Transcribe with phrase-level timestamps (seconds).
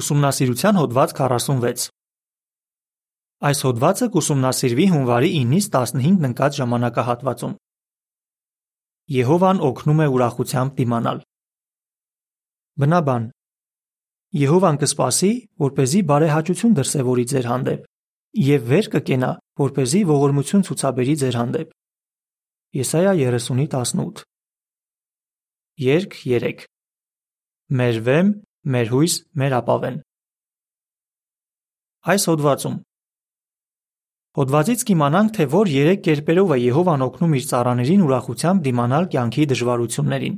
[0.00, 1.86] Ուսումնասիրության հոդված 46
[3.46, 7.56] Այս հոդվածը կուսումնասիրվի հունվարի 9-ից 15 ընկած ժամանակահատվածում։
[9.16, 11.18] Եհովան օգնում է ուրախությամբ դիմանալ։
[12.80, 13.26] Բնաբան
[14.36, 15.30] Եհովան կսպասի,
[15.62, 17.84] որ เป զի բարեհաճություն դրսևորի ձեր հանդեպ,
[18.46, 19.30] եւ վեր կկենա,
[19.62, 21.70] որ เป զի ողորմություն ցուցաբերի ձեր հանդեպ։
[22.76, 24.24] Եսայա 30:18
[25.86, 26.66] Երկ 3
[27.78, 28.28] Մեր վեմ,
[28.61, 29.95] մեր հույս, մեր ապավեն։
[32.11, 32.75] Այս հոդվածում.
[34.37, 40.35] Հոդվածից կիմանանք, թե որ երեք կերպերով է Եհովան օգնում իր ծառաներին ուրախությամբ դիմանալ կյանքի դժվարություններին։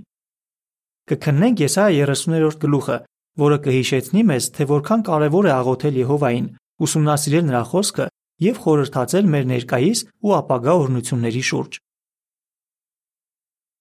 [1.14, 2.98] Կքննենք Եսայա 30-րդ գլուխը,
[3.44, 6.48] որը կհիշեցնի մեզ, թե որքան կարևոր է աղոթել Եհովային,
[6.84, 8.08] ուսումնասիրել նրա խոսքը
[8.44, 11.78] եւ խորհրդածել մեր ներկայիս ու ապագա օրհնությունների շուրջ։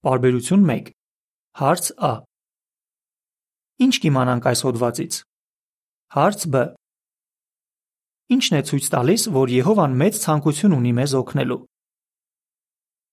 [0.03, 0.93] Բարբերություն 1
[1.63, 2.13] Հարց Ա
[3.83, 5.15] Ինչ կիմանանք այս հոդվածից։
[6.15, 6.61] Հարց Բ.
[8.35, 11.57] Ինչն է ցույց տալիս, որ Եհովան մեծ ցանկություն ունի մեզ օգնելու։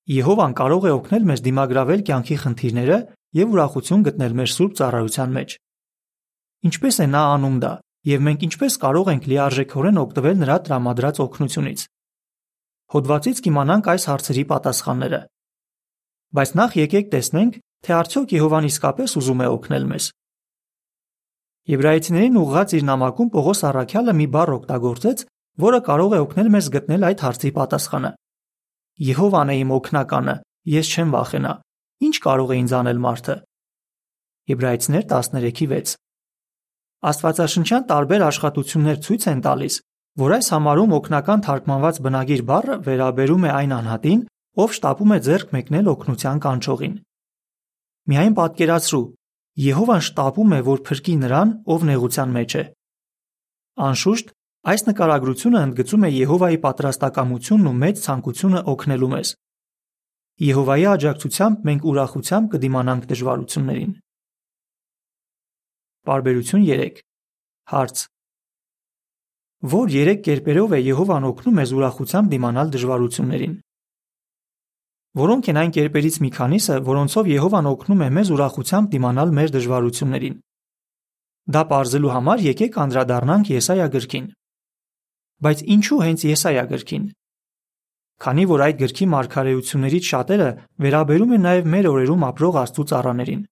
[0.09, 2.97] Եհովան կարող է օգնել մեզ դիմագրավել կյանքի խնդիրները
[3.39, 5.55] եւ ուրախություն գտնել մեր սուրբ ծառայության մեջ։
[6.69, 7.73] Ինչպես է նա անում դա,
[8.09, 11.83] եւ մենք ինչպես կարող ենք լիարժեքորեն օգտվել նրա տրամադրած օգնությունից։
[12.93, 15.21] Հոդվածից կիմանանք այս հարցերի պատասխանները։
[16.29, 20.09] Բայց նախ եկեք տեսնենք, թե արդյոք Եհովան իսկապես ուզում է օգնել մեզ։
[21.69, 25.19] Եբրայեցիներին ուղղած իր նամակում Պողոս առաքյալը մի բառ օգտագործեց,
[25.63, 28.11] որը կարող է օգնել մեզ գտնել այդ հարցի պատասխանը։
[29.09, 30.35] Եհովան է իմ օգնականը,
[30.73, 31.51] ես չեմ վախենա։
[32.09, 33.35] Ինչ կարող է ինձ անել մարդը։
[34.49, 35.93] Եբրայեցիներ 13:6
[37.09, 39.75] Աստվածաշնչյան տարբեր աշխատություններ ցույց են տալիս,
[40.19, 44.25] որ այս համարում օգնական թարգմանված բնագիր բառը վերաբերում է այն անհատին,
[44.59, 46.95] ով շտապում է ձեռք մեկնել օգնության կանչողին։
[48.09, 49.05] Միայն պատկերացրու,
[49.59, 52.63] Եհովան շտապում է, որ փրկի նրան, ով նեղության մեջ է։
[53.89, 54.31] Անշուշտ,
[54.71, 59.33] այս նկարագրությունը ընդգծում է Եհովայի պատրաստակամությունն ու մեծ ցանկությունը օգնելու մեզ։
[60.49, 63.91] Եհովայի աջակցությամբ մենք ուրախությամբ կդիմանանք դժվարություններին։
[66.07, 67.01] Բարբերություն 3
[67.69, 68.05] Հարց.
[69.75, 73.59] Որ երեք կերպերով է Եհովան օգնում մեզ ուրախությամբ դիմանալ դժվարություններին։
[75.17, 80.35] Որոնք են այն կերպերից մի քանիսը, որոնցով Եհովան օգնում է մեզ ուրախությամբ դիմանալ մեր դժվարություններին։
[81.49, 84.27] Դա ողջելու համար եկեք անդրադառնանք Եսայա գրքին։
[85.41, 87.09] Բայց ինչու հենց Եսայա գրքին։
[88.19, 90.49] Քանի որ այդ գրքի մարգարեություններից շատերը
[90.85, 93.43] վերաբերում են նաև մեր օրերում ապրող Աստծո ծառաներին։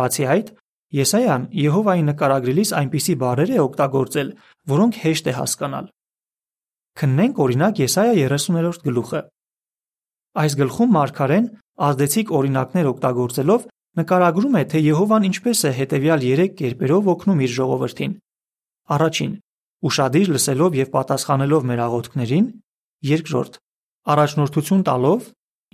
[0.00, 0.54] Բացի այդ,
[0.90, 4.30] Եսայան Եհովայի նկարագրելիս այնպիսի բառեր է օգտագործել,
[4.72, 5.90] որոնք հեշտ է հասկանալ։
[7.00, 9.20] Քննենք օրինակ Եսայա 30-րդ գլուխը։
[10.38, 11.46] Այս գլխում Մարգարեն
[11.90, 13.62] ազդեցիկ օրինակներ օգտագործելով
[13.98, 18.12] նկարագրում է, թե Եհովան ինչպես է հետևյալ 3 կերպերով օգնում իր ժողովրդին։
[18.94, 19.32] Առաջին՝
[19.90, 22.46] ուշադիր լսելով եւ պատասխանելով մեր աղոթքներին,
[23.10, 23.58] երկրորդ՝
[24.14, 25.28] առաջնորդություն տալով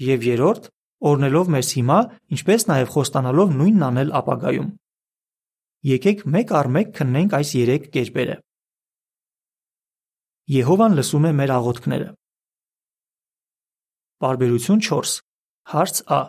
[0.07, 0.69] եւ երրորդ՝
[1.07, 1.99] օրնելով մեզ հիմա,
[2.37, 4.69] ինչպես նաեւ խոստանալով նույնն անել ապագայում։
[5.87, 8.37] Եկեք մեկ առ մեկ քննենք այս 3 կերպերը։
[10.57, 12.09] Եհովան լսում է մեր աղոթքները։
[14.17, 15.11] Պարբերություն 4.
[15.77, 16.21] Հարց Ա.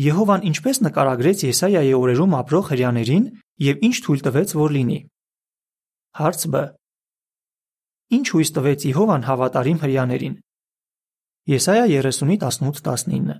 [0.00, 3.26] Եհովան ինչպես նկարագրեց Եսայի օրերում ապրող հрьяաներին
[3.64, 4.96] եւ ինչ թույլ տվեց որ լինի։
[6.20, 6.62] Հարց Բ.
[8.16, 10.34] Ինչ հույս տվեց Եհովան հավատարիմ հрьяաներին։
[11.52, 13.38] Եսայա 30:18-19։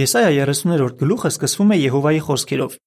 [0.00, 2.80] Եսայա 30-րդ գլուխը սկսվում է Եհովայի խոսքերով։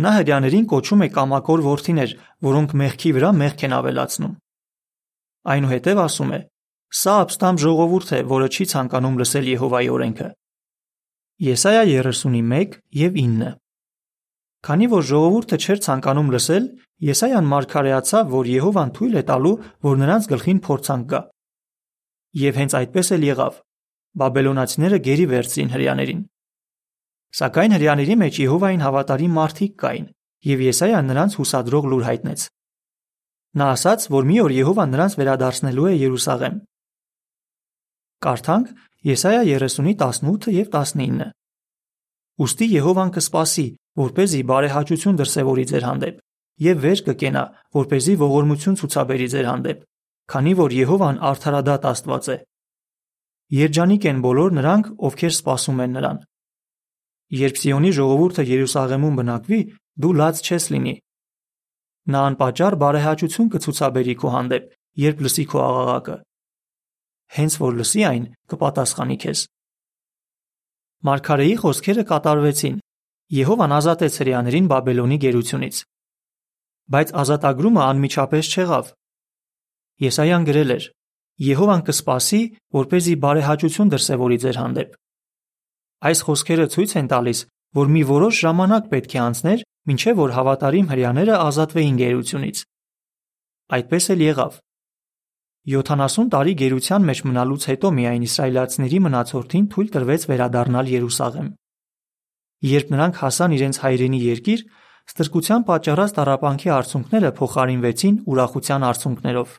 [0.00, 2.10] Նա հрьяաներին կոչում է կամակոր ворթիներ,
[2.48, 4.36] որոնք մեղքի վրա մեղք են ավելացնում։
[5.52, 6.40] Այնուհետև ասում է.
[6.94, 10.28] Սա ապստամ ժողովուրդ է, որը չի ցանկանում լսել Եհովայի օրենքը։
[11.46, 13.48] Եսայա 31 եւ 9։
[14.66, 16.64] Քանի որ ժողովուրդը չէր ցանկանում լսել,
[17.06, 21.20] Եսայան մարգարեացավ, որ Եհովան թույլ է տալու, որ նրանց գլխին փորձանք գա։
[22.46, 23.58] Եվ հենց այդպես էլ եղավ։
[24.16, 26.22] Բաբելոնացիները գերի վերցրին հрьяաներին։
[27.36, 30.06] Սակայն հрьяաների մեջ Եհովային հավատարիմ մարդիկ կային,
[30.46, 32.46] եւ Եսայան նրանց հուսադրող լուր հայտնեց։
[33.60, 36.56] Նա ասաց, որ մի օր Եհովան նրանց վերադարձնելու է Երուսաղեմ,
[38.21, 41.31] Կարդանք Եսայա 30-ի 18 եւ 19։
[42.41, 43.63] Ոստի Եհովան կսպասի,
[43.97, 46.19] որ เป զի բարեհաճություն դրսևորի ձեր հանդեպ,
[46.65, 47.43] եւ վեր կկենա,
[47.77, 49.81] որ เป զի ողորմություն ցուցաբերի ձեր հանդեպ,
[50.29, 52.37] քանի որ Եհովան արդարադատ Աստված է։
[53.57, 56.23] Երջանիկ են բոլոր նրանք, ովքեր սպասում են նրան։
[57.41, 59.61] Երբ Սիոնի ժողովուրդը Երուսաղեմում բնակվի,
[60.01, 60.95] դու լաց չես լինի։
[62.11, 64.75] Նա անպատճառ բարեհաճություն կցուցաբերի քո հանդեպ,
[65.09, 66.17] երբ լսի քո աղաղակը
[67.34, 69.40] Հենց որ լսի այն, կպատասխանի քեզ։
[71.06, 72.76] Մարգարեի խոսքերը կատարվեցին։
[73.36, 75.80] Եհովան ազատեց հрьяաներին Բաբելոնի գերությունից։
[76.94, 78.92] Բայց ազատագրումը անմիջապես չեղավ։
[80.06, 80.84] Եսայան գրել էր.
[81.46, 82.40] Եհովան կսպասի,
[82.76, 84.94] որ เป զի բարեհաճություն դրսևորի ձեր հանդեպ։
[86.06, 87.40] Այս խոսքերը ցույց են տալիս,
[87.76, 92.62] որ մի որոշ ժամանակ պետք է անցներ, մինչև որ հավատարիմ հрьяաները ազատվեին գերությունից։
[93.76, 94.52] Այդպես էլ եղավ։
[95.66, 101.48] 70 տարի գերության մեջ մնալուց հետո միայն իսրայելացիների մնացորդին թույլ տրվեց վերադառնալ Երուսաղեմ։
[102.70, 104.62] Երբ նրանք հասան իրենց հայրենի երկիր,
[105.10, 109.56] ստրկության պատճառած տարապանքի արցունքները փոխարինվեցին ուրախության արցունքներով։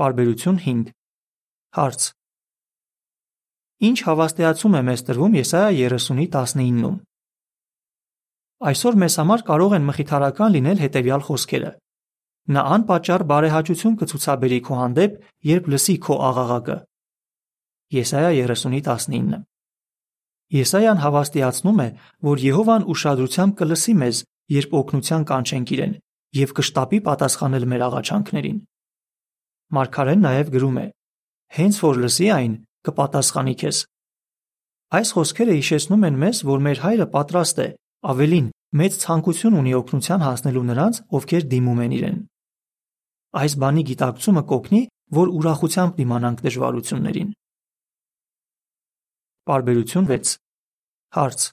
[0.00, 0.90] Բարբերություն 5
[1.76, 2.08] Հարց.
[3.90, 6.96] Ինչ հավաստիացում է մեզ տրվում Եսայա 30-ի 19-ում։
[8.70, 11.70] Այսօր մեզ համար կարող են մխիթարական լինել հետևյալ խոսքերը.
[12.48, 15.18] Նա անպատճառ բարեհաճություն կցուցաբերի քո հանդեպ,
[15.50, 16.76] երբ լսի քո աղաղակը։
[18.00, 19.44] Եսայա 30:19
[20.50, 21.88] Եսայան հավաստիացնում է,
[22.26, 25.92] որ Եհովան ուշադրությամբ կլսի մեզ, երբ օգնության կանչենք իրեն,
[26.40, 28.58] եւ կշտապի պատասխանել մեր աղաչանքներին։
[29.70, 30.86] Մարգարեն նաև գրում է.
[31.54, 32.52] Հենց որ լսի այն,
[32.86, 33.78] կպատասխանի քեզ։
[34.90, 37.68] Այս խոսքերը հիշեցնում են մեզ, որ մեր հայրը պատրաստ է,
[38.10, 38.46] ավելին,
[38.80, 42.18] մեծ ցանկություն ունի օգնության հասնելու նրանց, ովքեր դիմում են իրեն։
[43.30, 44.80] Այս բանի գիտակցումը կօգնի,
[45.14, 47.28] որ ուրախությամբ դիմանանք դժվարություններին։
[49.50, 50.32] Բարբերություն 6
[51.14, 51.44] Հարց.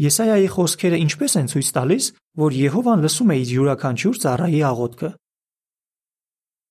[0.00, 2.04] Եսայայի խոսքերը ինչպես են ցույց տալիս,
[2.40, 5.10] որ Եհովան լսում է իր յուրաքանչյուր ծառայի աղոթքը։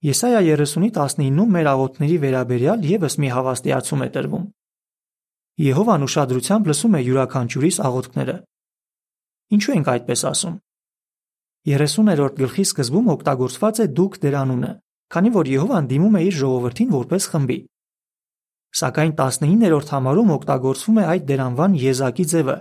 [0.10, 4.46] Եսայա 30:19-ում մեր աղոթքների վերաբերյալ եւս մի հավաստիացում է տրվում։
[5.70, 8.36] Եհովան ուշադրությամբ լսում է յուրաքանչյուրիս աղոթքները։
[9.58, 10.56] Ինչու ենք այդպես ասում։
[11.70, 14.72] 30-րդ գլխի սկզբում օգտագործված է դուք դերանունը,
[15.14, 17.58] քանի որ Եհովան դիմում է իր ժողովրդին որպես խմբի։
[18.80, 22.58] Սակայն 19-րդ համարում օգտագործվում է այդ դերանվան եզակի ձևը,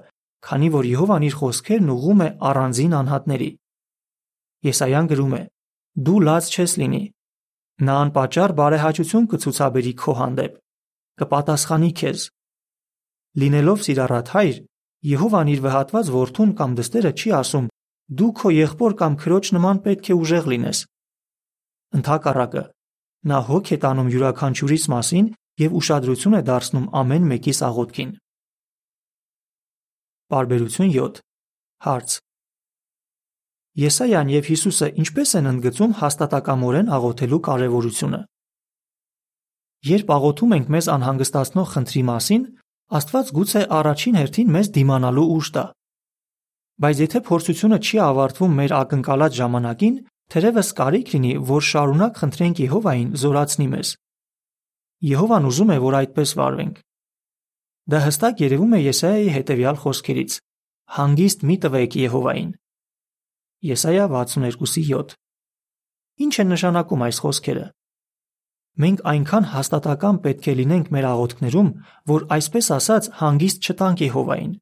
[0.48, 3.50] քանի որ Եհովան իր խոսքերն ուղում է առանձին անհատների։
[4.68, 5.42] Եսայան գրում է.
[6.08, 7.02] Դու լաց չես լինի,
[7.78, 10.54] Նա անպատճառ բարեհաճություն կցուցաբերի քո հանդեպ,
[11.22, 12.22] կպատասխանի քեզ։
[13.38, 14.56] Լինելով սիրառատ հայր,
[15.06, 17.68] Եհովան իր վհատված որդուն կամ դստերը չի ասում.
[18.08, 20.78] Դու քո եղբոր կամ քրոջ նման պետք է ուժեղ լինես։
[21.98, 22.62] Ընթակառակը,
[23.28, 25.28] նա հոգ է տանում յուրաքանչյուրիս մասին
[25.62, 28.10] եւ ուշադրություն է դարձնում ամեն մեկիս աղոթքին։
[30.28, 31.20] Բարբերություն 7
[31.88, 32.16] Հարց.
[33.78, 38.20] Եսայան եւ Հիսուսը ինչպես են ընդգծում հաստատակամորեն աղոթելու կարևորությունը։
[39.88, 42.46] Երբ աղոթում ենք մեզ անհանգստացնող խնդրի մասին,
[42.98, 45.64] Աստված գուցե առաջին հերթին մեզ դիմանալու ուժ տա։
[46.78, 49.94] Բայց եթե փորձությունը չի ավարտվում մեր ակնկալած ժամանակին,
[50.30, 53.88] թերևս կարիք լինի, որ շարունակ խնդրենք Եհովային զորացնի մեզ։
[55.08, 56.76] Եհովան ուզում է, որ այդպես վարվենք։
[57.88, 60.38] Դա հստակ երևում է Եսայայի հետևյալ խոսքերից.
[60.98, 62.50] Հանգիստ մի տվեք Եհովային։
[63.68, 65.18] Եսայա 62:7
[66.18, 67.66] Ինչ են նշանակում այս խոսքերը։
[68.78, 71.70] Մենք այնքան հաստատական պետք է լինենք մեր աղոթքներում,
[72.12, 74.52] որ այսպես ասած հանգիստ չտանք Եհովային։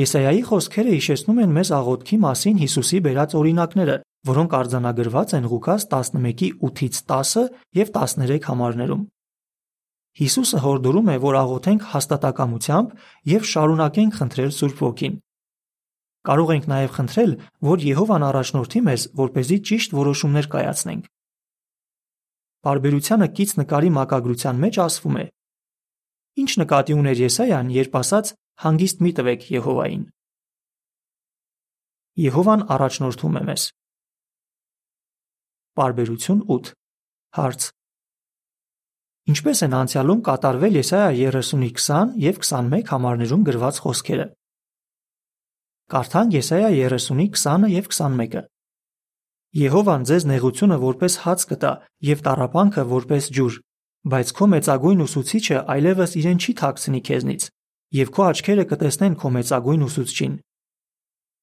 [0.00, 3.96] Եսայայի խոսքերը հիշեցնում են մեզ աղոթքի մասին Հիսուսի բերած օրինակները,
[4.28, 7.42] որոնք արձանագրված են Ղուկաս 11:8-ից 10
[7.76, 9.02] եւ 13 համարներում։
[10.22, 12.88] Հիսուսը հորդորում է, որ աղոթենք հաստատակամությամբ
[13.32, 15.14] եւ շարունակենք խնդրել Սուրբ Ոգին։
[16.22, 17.32] Կարող ենք նաև խնդրել,
[17.68, 21.08] որ Եհովան առաջնորդի մեզ, որպեսզի ճիշտ որոշումներ կայացնենք։
[22.62, 25.24] Բարբերությանը կից նկարի մակագրության մեջ ասվում է.
[26.42, 28.26] Ինչ նկատի ուներ Եսայան, երբ ասաց.
[28.62, 30.02] «Հանգիստ մի տվեք Եհովային»։
[32.22, 33.62] Եհովան առաջնորդում է մեզ։
[35.80, 36.70] Բարբերություն 8
[37.38, 37.66] Հարց.
[39.32, 44.26] Ինչպես են անցյալում կատարվել Եսայա 30-ի 20 եւ 21 համարներում գրված խոսքերը։
[45.94, 48.42] Կարդանք Եսայա 30-ի 20-ը եւ 21-ը։
[49.62, 51.72] Եհովան ձեզ նեղությունը որպես հաց կտա
[52.12, 53.58] եւ տարապանքը որպես ջուր,
[54.12, 57.42] բայց քո մեծագույն ուսուցիչը այլևս իրեն չի թաքցնի քեզնից,
[57.92, 60.34] եւ քո աչքերը կտեսնեն քո մեծագույն ուսուցչին։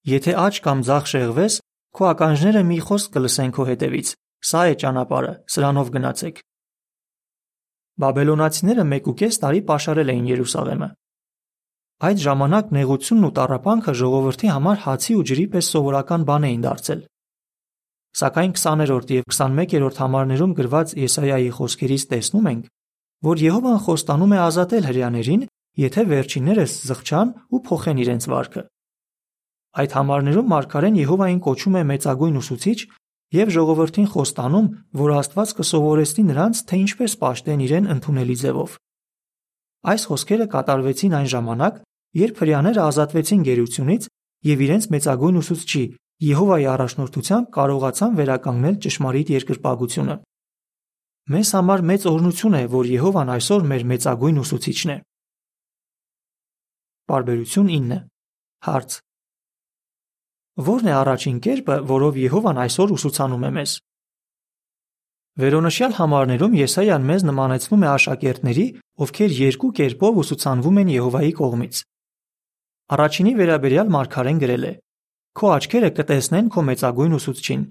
[0.10, 1.60] Եթե աչ կամ ձախ շեղվես,
[1.94, 4.16] քո ականջները մի խոսք կլսեն քո հետևից.
[4.40, 6.38] «Սա է ճանապարհը, սրանով գնացեք»։
[8.00, 10.88] Բաբելոնացիները 1.5 տարի պաշարել էին Երուսաղեմը։
[12.08, 17.02] Այդ ժամանակ նեղությունն ու տարապանքը ժողովրդի համար հացի ու ջրի պես սովորական բան էին դարձել։
[18.20, 22.64] Սակայն 20-րդ եւ 21-րդ համարներում գրված Եսայայի խոսքերից տեսնում ենք,
[23.28, 25.44] որ Եհովան խոստանում է ազատել հрьяաներին
[25.78, 28.64] եթե վերջիններս զղջան ու փոխեն իրենց վարկը։
[29.80, 32.80] Այդ համարներում Մարգարեն Եհովային կոչում է մեծագույն ուսուցիչ
[33.30, 34.68] եւ ժողովրդին խոստանում,
[35.00, 38.72] որ Աստված կսովորեցնի նրանց, թե ինչպես ապաշտեն իրեն ընդունելի ձևով։
[39.90, 41.76] Այս խոսքերը կատարվեցին այն ժամանակ,
[42.20, 44.08] երբ հрьяաները ազատվեցին գերությունից
[44.50, 45.84] եւ իրենց մեծագույն ուսուցչի
[46.20, 50.16] Եհովայի առաջնորդությամբ կարողացան վերականգնել ճշմարիտ երկրպագությունը։
[51.30, 54.98] Մեզ համար մեծ օրհնություն է, որ Եհովան այսօր մեր մեծագույն ուսուցիչն է։
[57.10, 57.96] Բարբերություն 9
[58.66, 58.96] Հարց.
[60.68, 63.72] Որն է առաջին կերպը, որով Եհովան այսօր ուսուցանում է մեզ։
[65.42, 68.66] Վերոնշյալ համարներում Եսայան մեզ նմանեցնում է աշակերտների,
[69.06, 71.82] ովքեր երկու կերպով ուսուցանվում են Եհովայի կողմից։
[72.94, 74.74] Առաջինի վերաբերյալ Մարգարեն գրել է.
[75.40, 77.66] Քո աչքերը կտեսնեն քո մեծագույն ուսուցչին։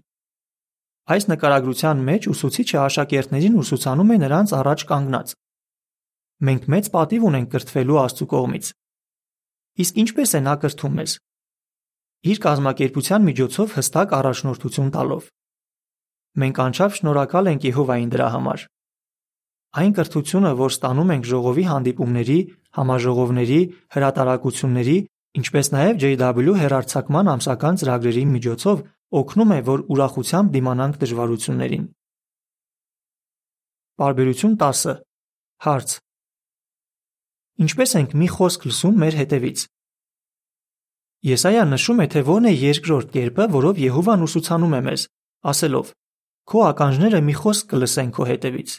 [1.14, 5.38] Այս նկարագրության մեջ ուսուցիչը աշակերտներին ուսուցանում է նրանց առաջ կանգնած։
[6.49, 8.75] Մենք մեծ պատիվ ունենք կրթվելու Աստծու կողմից։
[9.79, 11.13] Իսկ ինչպես է նա կրթում մեզ
[12.29, 15.29] իր կազմակերպության միջոցով հստակ առաջնորդություն տալով։
[16.43, 18.65] Մենք անչափ շնորհակալ ենք Եհովային դրա համար։
[19.79, 22.39] Այն կրթությունը, որ ստանում ենք ժողովի հանդիպումների,
[22.79, 23.61] համաժողովների,
[23.95, 24.97] հրատարակությունների,
[25.39, 28.83] ինչպես նաև JW հերարցակման ամսական ծրագրերի միջոցով
[29.19, 31.85] օգնում է, որ ուրախությամբ դիմանանք դժվարություններին։
[33.99, 34.99] Բարբերություն 10
[35.69, 36.08] Հարց.
[37.59, 39.62] Ինչպես ենք մի խոսք լսում մեր հետևից։
[41.27, 45.07] Եսայա նշում է, թե ո՞րն է երկրորդ կերպը, որով Եհովան ուսուցանում է մեզ,
[45.50, 45.91] ասելով.
[46.47, 48.77] Քո ականջները մի խոսք կլսեն քո հետևից։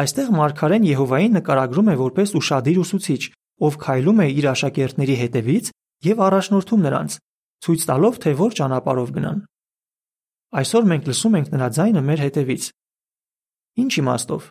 [0.00, 3.22] Այստեղ Մարգարեն Եհովային նկարագրում է որպես ուրشادիր ուսուցիչ,
[3.68, 5.72] ով քայլում է իր աշակերտների հետևից
[6.08, 7.16] եւ առաջնորդում նրանց,
[7.68, 9.38] ցույց տալով, թե որ ճանապարհով գնան։
[10.56, 12.72] Այսօր մենք լսում ենք նրա ձայնը մեր հետևից։
[13.84, 14.42] Ինչ իմաստով։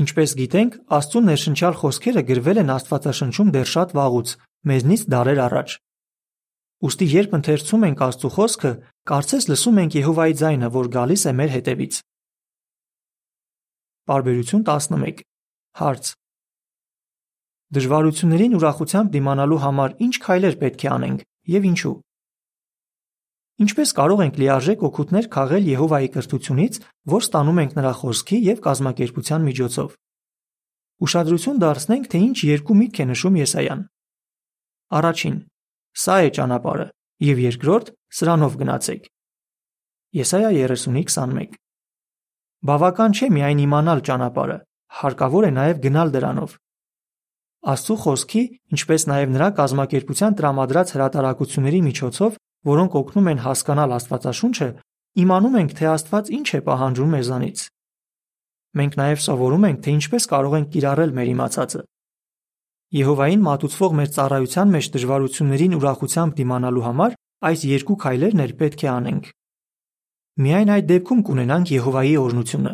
[0.00, 4.30] Ինչպես գիտենք, Աստծո ներշնչալ խոսքերը գրվել են Աստվածաշնչում դեռ շատ վաղուց,
[4.70, 5.74] մեզնից դարեր առաջ։
[6.80, 8.70] Ոստի երբ ընթերցում ենք Աստծո խոսքը,
[9.10, 11.98] կարծես լսում ենք Եհովայի ձայնը, որ գալիս է մեր հետևից։
[14.08, 15.20] Բարբերություն 11
[15.80, 16.14] Հարց.
[17.70, 21.20] Դժվարություններին ուրախությամբ դիմանալու համար ինչ քայլեր պետք է անենք
[21.54, 21.92] եւ ինչու։
[23.60, 26.76] Ինչպես կարող ենք լիարժեք օգուտներ քաղել Եհովայի կրթությունից,
[27.12, 29.90] որ ստանում ենք նրա խոսքի եւ կազմակերպության միջոցով։
[31.04, 33.82] Ուշադրություն դարձնենք, թե ինչ երկու միտք է նշում Եսայան։
[35.00, 35.36] Առաջին.
[36.00, 36.86] Սա է ճանապարհը,
[37.30, 37.86] եւ երկրորդ.
[38.10, 39.02] սրանով գնացեք։
[40.18, 41.54] Եսայա 30:21
[42.66, 44.56] Բավական չէ միայն իմանալ ճանապարհը,
[45.00, 46.56] հարկավոր է նաև գնալ դրանով։
[47.70, 48.42] Աստծո խոսքի,
[48.74, 54.68] ինչպես նաև նրա կազմակերպության տրամադրած հրատարակությունների միջոցով, որոնք օգնում են հասկանալ Աստվածաշունչը,
[55.24, 57.62] իմանում ենք, թե Աստված ինչ է պահանջում մեզանից։
[58.80, 61.80] Մենք նաև սովորում ենք, թե ինչպես կարող ենք կիրառել մեր իմացածը։
[62.90, 67.16] Եհովային մատուցվող մեր ծառայության մեջ դժվարություններին ուրախությամբ դիմանալու համար
[67.50, 69.28] այս երկու քայլերն էլ պետք է անենք։
[70.40, 72.72] Միայն այդ դեպքում կունենանք Եհովայի օրհնությունը։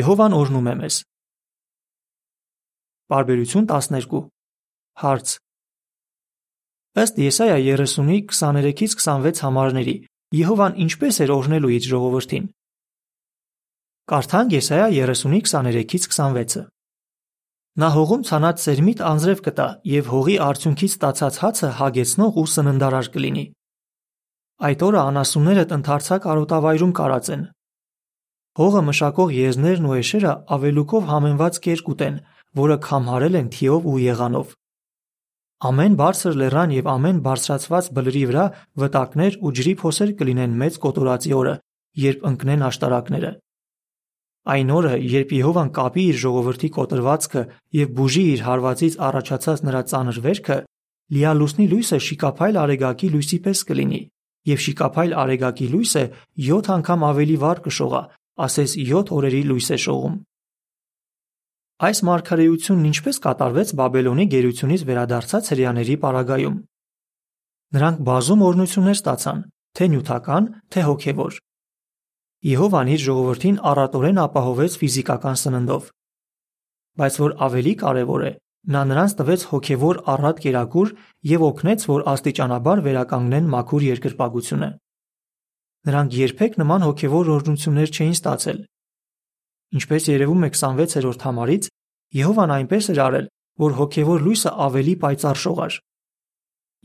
[0.00, 0.96] Եհովան օրհնում է մեզ։
[3.10, 4.20] Բարբերություն 12
[5.02, 5.36] Հարց
[6.98, 9.92] Ըստ Եսայա 30-ի 23-ից 26 համարների
[10.34, 12.48] Եհովան ինչպես էր օրհնելու իր ժողովրդին։
[14.10, 16.64] Կարդանք Եսայա 30-ի 23-ից 26-ը։
[17.78, 23.44] Նա հողում ցանած սերմիտ անձրև կտա եւ հողի արդյունքից ստացած հացը հագեցնող ու սննդարար կլինի։
[24.66, 27.44] Այդ օրը անասունները տնթարցակ արոտավայրում կարածեն։
[28.58, 32.18] Հողը մշակող եզներն ու էշերը ավելուկով համենված կեր կուտեն,
[32.60, 34.58] որը քամհարել են թիով ու եղանով։
[35.60, 38.44] Ամեն բարձր լեռան եւ ամեն բարձրացված բլրի վրա
[38.80, 41.52] վտակներ ու ջրի փոսեր կլինեն մեծ կոտորածի օրը,
[42.00, 43.32] երբ ընկնեն աշտարակները։
[44.54, 47.42] Այն օրը, երբ Եհովան կապի իր ժողովրդի կոտրվածքը
[47.76, 50.56] եւ բուժի իր հարվածից առաջացած նրա ծանր վերքը,
[51.12, 54.00] լիալուսնի լույսը շիկափայլ արեգակի լույսի պես կլինի,
[54.48, 56.04] եւ շիկափայլ արեգակի լույսը
[56.48, 58.02] 7 անգամ ավելի վառ կշողա,
[58.48, 60.16] ասես 7 օրերի լույս է շողում։
[61.80, 66.56] Այս մարգարեությունն ինչպես կատարվեց Բաբելոնի գերությունից վերադարձած հрьяաների պարագայում։
[67.76, 69.38] Նրանք բազում օրնություններ ստացան,
[69.80, 71.38] թե նյութական, թե հոգևոր։
[72.50, 75.88] Եհովան իր ժողովրդին առատորեն ապահովեց ֆիզիկական սննդով։
[77.00, 78.32] Բայց որ ավելի կարևոր է,
[78.76, 80.92] նա նրանց տվեց հոգևոր առատ կերակուր
[81.32, 84.68] եւ օգնեց, որ աստիճանաբար վերականգնեն մաքուր երկրպագությունը։
[85.88, 88.60] Նրանք երբեք նման հոգևոր օրնություններ չէին ստացել։
[89.70, 91.69] Ինչպես երևում է 26-րդ համարից,
[92.10, 93.26] Եհովան այնպես էր արել,
[93.60, 95.76] որ հոգևոր լույսը ավելի պայծառ շողար։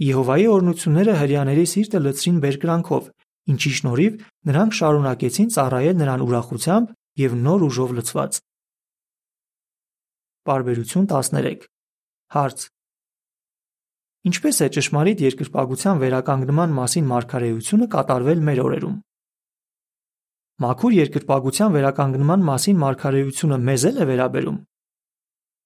[0.05, 3.05] Եհովայի օրնությունները հрьяաների սիրտը լցրին բերկրանքով,
[3.55, 6.93] ինչի շնորհիվ նրանք շարունակեցին ծառայել նրան ուրախությամբ
[7.25, 8.39] եւ նոր ուժով լցված։
[10.45, 11.65] Բարբերություն 13
[12.35, 12.67] Հարց.
[14.25, 18.95] Ինչպես է ճշմարիտ երկրպագության վերականգնման մասին մարգարեությունը կատարվել մեր օրերում։
[20.65, 24.57] Մաքուր երկրպագության վերականգնման մասին մարգարեությունը մեզ էլ է վերաբերում։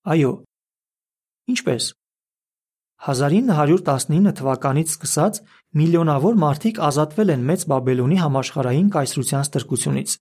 [0.10, 0.30] Այո։
[1.54, 1.88] Ինչպես։
[3.10, 5.38] 1919 թվականից սկսած
[5.82, 10.16] միլիոնավոր մարդիկ ազատվել են Մեծ Բաբելոնի համաշխարհային կայսրության ստրկությունից։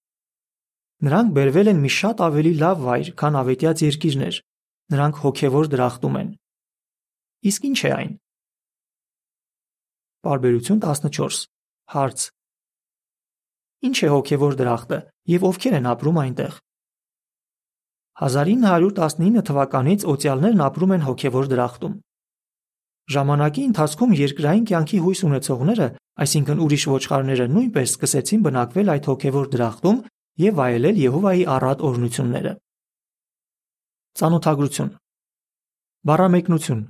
[1.09, 4.41] Նրանք բերվել են մի շատ ավելի լավ վայր, քան ավետյաց երկիրներ։
[4.93, 6.31] Նրանք հոգևոր դրախտում են։
[7.49, 8.15] Իսկ ինչ է այն։
[10.29, 11.45] Բարբերություն 14
[11.97, 12.31] Հարց.
[13.89, 14.99] Ինչ է հոգևոր դրախտը
[15.33, 16.65] եւ ովքեր են ապրում այնտեղ։
[18.19, 21.93] 1919 թվականից օցիալներն ապրում են հոգևոր դրախտում։
[23.15, 25.87] Ժամանակի ընթացքում երկրային կյանքի հույս ունեցողները,
[26.25, 30.01] այսինքն ուրիշ ոչխարները նույնպես սկսեցին բնակվել այդ հոգևոր դրախտում
[30.45, 32.53] եւ վայելել Եհովայի առատ օրհնությունները։
[34.19, 34.91] Ծանոթագրություն
[36.11, 36.83] Բառամեկնություն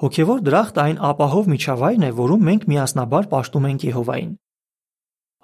[0.00, 4.30] Հոգևոր դրախտը այն ապահով միջավայրն է, որում մենք միասնաբար պաշտում ենք Եհովային։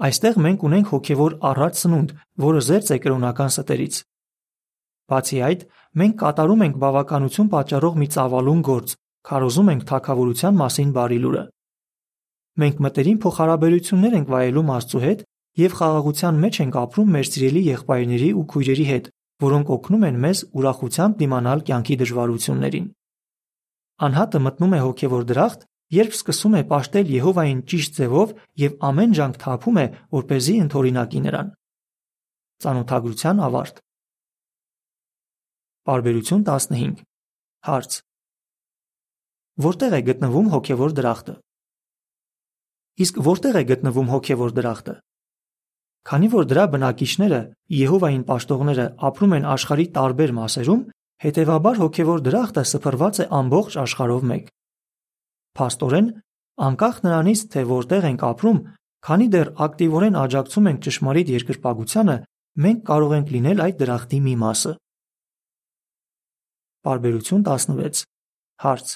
[0.06, 2.14] Այստեղ մենք ունենք հոգևոր առատ սնունդ,
[2.44, 4.00] որը զերծ է կրոնական ստերից։
[5.06, 5.60] Բացի այդ,
[6.00, 8.94] մենք կատարում ենք բավականություն պատճառող մի ծավալուն գործ,
[9.26, 11.44] քարոզում ենք թակավորության մասին բարի լուրը։
[12.56, 15.24] Մենք մտերիմ փոխհարաբերություններ ենք վայելում Աստծո հետ
[15.56, 19.08] եւ խաղաղության մեջ ենք ապրում մեր սիրելի եղբայրների ու քույրերի հետ,
[19.46, 22.86] որոնք օգնում են մեզ ուրախությամբ դիմանալ կյանքի դժվարություններին։
[24.06, 28.32] Անհատը մտնում է հոգևոր դրախտ, երբ սկսում է աշտել Եհովային ճիշտ ձևով
[28.66, 29.86] եւ ամեն ջանք թափում է,
[30.16, 31.52] որ เป զի ընթորինակի նրան։
[32.64, 33.85] Ծանոթագրության ավարտ։
[35.86, 37.02] Բարբերություն 15
[37.66, 37.92] Հարց.
[39.62, 41.34] Որտեղ է գտնվում հոգևոր դրախտը։
[43.04, 44.94] Իսկ որտեղ է գտնվում հոգևոր դրախտը։
[46.10, 47.38] Քանի որ դրա բնակիչները,
[47.76, 50.82] Եհովային պաշտողները ապրում են աշխարհի տարբեր մասերում,
[51.26, 54.50] հետևաբար հոգևոր դրախտը սփռված է ամբողջ աշխարհով մեկ։
[55.60, 56.08] Փաստորեն,
[56.66, 58.58] անկախ նրանից, թե որտեղ ենք ապրում,
[59.06, 62.18] քանի դեռ ակտիվորեն աջակցում ենք ճշմարիտ երկրպագությանը,
[62.66, 64.74] մենք կարող ենք լինել այդ դրախտի մի մասը։
[66.86, 68.04] Բարբերություն 16
[68.62, 68.90] Հարց.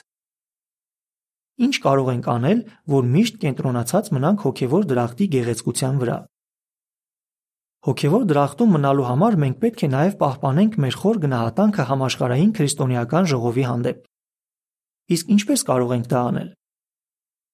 [1.60, 2.60] Ինչ կարող ենք անել,
[2.92, 6.18] որ միշտ կենտրոնացած մնանք հոգևոր դրախտի գեղեցկության վրա։
[7.88, 13.66] Հոգևոր դրախտում մնալու համար մենք պետք է նաև պահպանենք մեր խոր գնահատանքը համաշխարհային քրիստոնեական ժողովի
[13.70, 14.00] հանդեպ։
[15.16, 16.50] Իսկ ինչպես կարող ենք դա անել։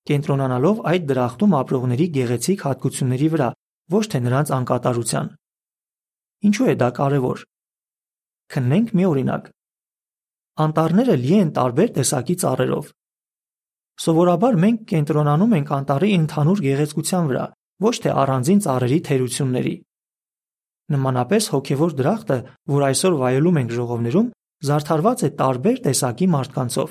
[0.07, 3.49] Կենտրոնանալով այդ դրախտում ապրողների գեղեցիկ հատկությունների վրա,
[3.97, 5.31] ոչ թե նրանց անկատարության։
[6.47, 7.45] Ինչու է դա կարևոր։
[8.55, 9.56] Քննենք մի օրինակ։
[10.57, 12.87] Անտառները լի են տարբեր տեսակի ծառերով,
[13.97, 17.45] Սովորաբար մենք կենտրոնանում ենք անտառի ընդհանուր գեղեցկության վրա,
[17.87, 19.73] ոչ թե առանձին ծառերի թերությունների։
[20.93, 22.37] Նմանապես հոգևոր դրախտը,
[22.77, 24.29] որ այսօր վայելում ենք ժողովներում,
[24.69, 26.91] զարդարված է տարբեր տեսակի մարդկանցով։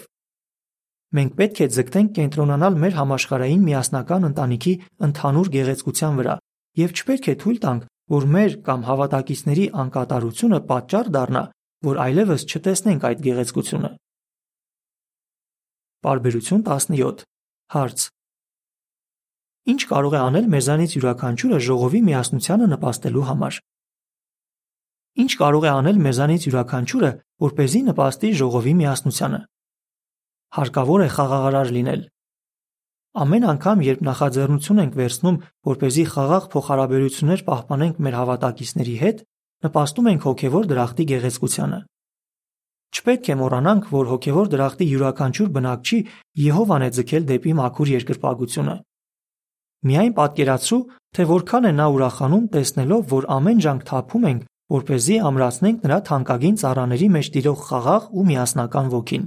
[1.16, 4.74] Մենք պետք է ձգտենք կենտրոնանալ մեր համաշխարհային միասնական ընտանիքի
[5.06, 6.36] ընդհանուր գեղեցկության վրա
[6.82, 11.44] եւ չպետք է թույլ տանք, որ մեր կամ հավատակիցների անկատարությունը պատճառ դառնա,
[11.87, 13.91] որ այլևս չտեսնենք այդ գեղեցկությունը։
[16.05, 17.25] Պարբերություն 17
[17.71, 18.07] Հարց.
[19.71, 23.59] Ինչ կարող է անել մեզանից յուրաքանչյուրը ժողովի միասնությանը նպաստելու համար։
[25.21, 27.11] Ինչ կարող է անել մեզանից յուրաքանչյուրը,
[27.45, 29.41] որ เป զի նպաստի ժողովի միասնությանը։
[30.57, 32.03] Հարկավոր է խաղաղարար լինել։
[33.21, 35.39] Ամեն անգամ, երբ նախաձեռնություն ենք վերցնում,
[35.71, 39.19] որ เป զի խաղաղ փոխհարաբերություններ պահպանենք մեր հավատակիցների հետ,
[39.66, 41.80] նպաստում ենք հոգևոր դրախտի գեղեցկությանը։
[42.96, 45.98] Չպետք է մոռանանք, որ հոգևոր դրախտի յուրաքանչյուր բնակչի
[46.46, 48.76] Եհովան է ձգել դեպի մաքուր երկրպագությունը։
[49.86, 50.82] Միայն պատկերացրու,
[51.16, 55.84] թե որքան է նա ուրախանում տեսնելով, որ ամեն ջանք թափում ենք, որ เป զի ամրացնենք
[55.86, 59.26] նրա թանկագին ծառաների մեջ տիրող խաղաղ ու միասնական ոգին։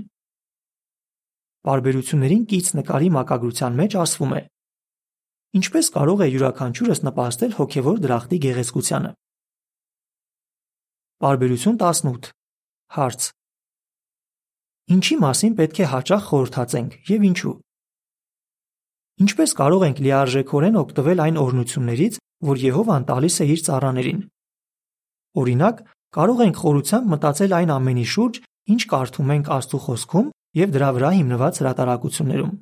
[1.68, 4.42] Բարբերություններին կից նկարի մակագրության մեջ ասվում է.
[5.58, 9.10] Ինչպես կարող է յուրաքանչյուրս նպաստել հոգևոր դրախտի գեղեցկությանը։
[11.18, 12.28] Բարբերություն 18
[12.94, 13.24] Հարց.
[14.94, 17.54] Ինչի մասին պետք է հաճախ խորհրդածենք եւ ինչու։
[19.24, 22.18] Ինչպես կարող ենք լիարժեքորեն օգտվել այն օրհնություններից,
[22.50, 24.20] որ Եհովան տալիս է իր ծառաներին։
[25.42, 25.80] Օրինակ,
[26.14, 28.38] կարող ենք խորությամբ մտածել այն ամենի շուրջ,
[28.78, 30.28] ինչ կարդում ենք Աստծո խոսքում
[30.62, 32.54] եւ դրա վրա հիմնված հրատարակություններում։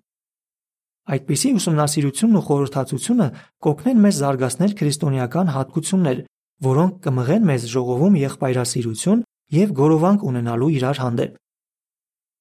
[1.12, 3.28] Այդպիսի ուսումնասիրությունն ու խորհրդածությունը
[3.68, 6.24] կօգնեն մեզ զարգացնել քրիստոնեական հատկություններ,
[6.64, 9.24] որոնք կմղեն մեզ ժողովում եղբայրասիրություն
[9.56, 11.34] եւ գորովանք ունենալու իրար հանդեպ։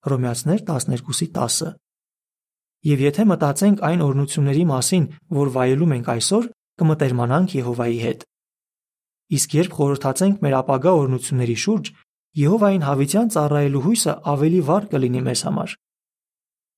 [0.06, 1.74] Հռոմեացներ 12:10։
[2.86, 6.44] Եվ եթե մտածենք այն օրնությունների մասին, որ վայելում ենք այսօր,
[6.80, 8.26] կմտերմանանք Եհովայի հետ։
[9.36, 11.86] Իսկ երբ խորհրդացենք մեր ապագա օրնությունների շուրջ,
[12.36, 15.76] Եհովային հավիտյան ծառայելու հույսը ավելի վառ կլինի մեզ համար։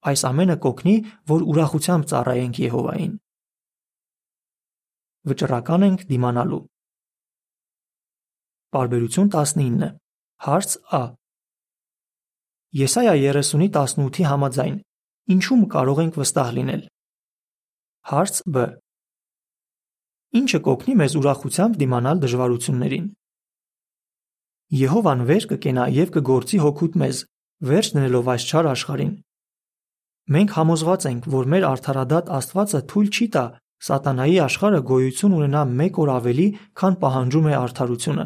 [0.08, 0.95] Այս ամենը կօգնի,
[1.34, 3.13] որ ուրախությամբ ծառայենք Եհովային։
[5.28, 6.63] Վճռական ենք դիմանալու։
[8.77, 9.93] Բարբերություն 19
[10.45, 11.03] Հարց Ա
[12.77, 14.75] Եսայա 30-ի 18-ի համաձայն
[15.33, 16.83] ինչու կարող ենք վստահ լինել։
[18.11, 18.65] Հարց Բ.
[20.37, 23.07] Ինչը կօգնի մեզ ուրախությամբ դիմանալ դժվարություններին։
[24.77, 27.23] Եհովան վեր կկենա եւ կգործի հոգուտ մեզ,
[27.71, 29.13] վերջ դնելով այս չար աշխարհին։
[30.37, 33.45] Մենք համոզված ենք, որ մեր արդարադատ Աստվածը թույլ չի տա
[33.87, 38.25] սատանայի աշխարհը գոյություն ունենա մեկ օր ավելի, քան պահանջում է արդարությունը։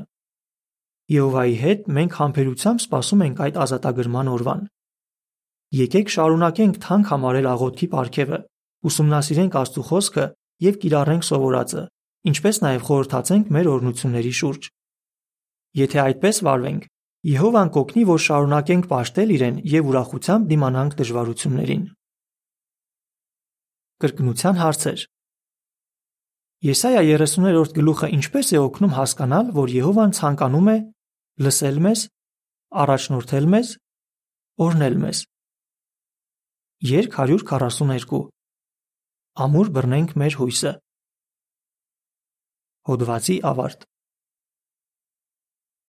[1.12, 4.62] Եհովայի հետ մենք համբերությամբ սպասում ենք այդ ազատագրման օրվան։
[5.82, 8.39] Եկեք շարունակենք թանկ համարել աղոթքի պարգևը,
[8.91, 10.26] ուսումնասիրենք Աստծո խոսքը
[10.67, 11.84] եւ կիրառենք սովորածը,
[12.32, 14.69] ինչպես նաեւ խորհրդացենք մեր օրնությունների շուրջ։
[15.82, 16.88] Եթե այդպես վարվենք,
[17.21, 21.84] Եհովան կօգնի, որ շարունակենք պաշտել իրեն եւ ուրախությամբ դիմանանք դժվարություններին։
[24.02, 25.04] Կրկնության հարցեր։
[26.65, 30.78] Եսայա 30-րդ գլուխը ինչպես է օգնում հասկանալ, որ Եհովան ցանկանում է
[31.41, 32.01] լսել մեզ,
[32.84, 33.69] առաջնորդել մեզ,
[34.65, 35.21] օրհնել մեզ։
[36.91, 38.21] Երկ 142
[39.45, 40.73] Ամուր բռնենք մեր հույսը։
[42.89, 43.90] Հոդվացի ավարտ